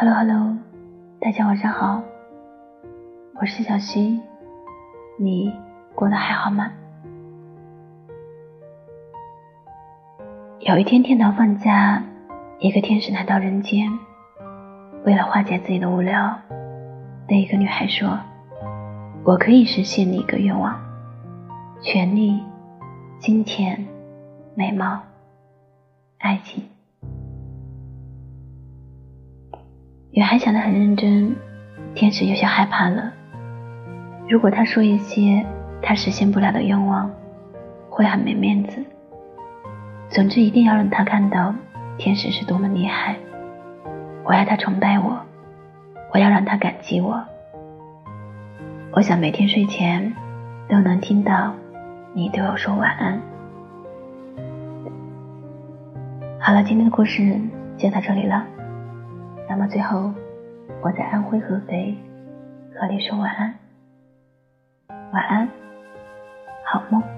[0.00, 0.56] Hello Hello，
[1.18, 2.00] 大家晚上好，
[3.34, 4.20] 我是小溪，
[5.18, 5.52] 你
[5.92, 6.70] 过得还好吗？
[10.60, 12.00] 有一天天堂放假，
[12.60, 13.90] 一个天使来到人间，
[15.04, 16.32] 为了化解自己的无聊，
[17.26, 18.20] 对一个女孩说
[19.26, 20.78] ：“我可以实现你一个愿望，
[21.82, 22.40] 权力、
[23.18, 23.84] 金钱、
[24.54, 25.00] 美貌、
[26.18, 26.62] 爱情。”
[30.10, 31.36] 女孩想得很认真，
[31.94, 33.12] 天使有些害怕了。
[34.26, 35.44] 如果他说一些
[35.82, 37.10] 他实现不了的愿望，
[37.90, 38.82] 会很没面子。
[40.08, 41.54] 总之，一定要让他看到
[41.98, 43.16] 天使是多么厉害。
[44.24, 45.20] 我要他崇拜我，
[46.14, 47.22] 我要让他感激我。
[48.92, 50.14] 我想每天睡前
[50.70, 51.52] 都能听到
[52.14, 53.20] 你对我说晚安。
[56.40, 57.38] 好了，今天的故事
[57.76, 58.46] 就到这里了。
[59.48, 60.12] 那么最后，
[60.82, 61.96] 我在安徽合肥
[62.78, 63.54] 和你说晚安，
[65.10, 65.48] 晚安，
[66.64, 67.17] 好梦。